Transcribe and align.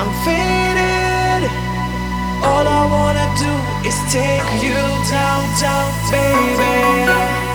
I'm 0.00 0.12
faded. 0.24 1.50
All 2.46 2.66
I 2.66 2.82
wanna 2.94 3.26
do 3.44 3.52
is 3.88 3.98
take 4.12 4.62
you 4.62 4.78
down, 5.10 5.42
down, 5.58 5.90
baby. 6.10 7.47